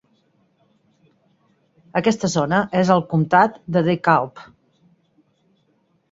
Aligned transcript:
Aquesta 1.99 2.29
zona 2.35 2.61
és 2.79 2.91
al 2.95 3.03
comtat 3.11 3.59
de 3.75 3.83
DeKalb. 3.89 4.41